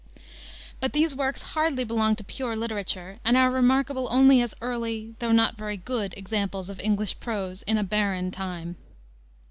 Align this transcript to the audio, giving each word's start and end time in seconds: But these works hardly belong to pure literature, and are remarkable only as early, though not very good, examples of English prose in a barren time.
But 0.79 0.93
these 0.93 1.13
works 1.13 1.43
hardly 1.53 1.83
belong 1.83 2.15
to 2.15 2.23
pure 2.23 2.55
literature, 2.55 3.19
and 3.23 3.37
are 3.37 3.51
remarkable 3.51 4.07
only 4.09 4.41
as 4.41 4.55
early, 4.59 5.13
though 5.19 5.31
not 5.31 5.59
very 5.59 5.77
good, 5.77 6.15
examples 6.17 6.71
of 6.71 6.79
English 6.79 7.19
prose 7.19 7.61
in 7.61 7.77
a 7.77 7.83
barren 7.83 8.31
time. 8.31 8.77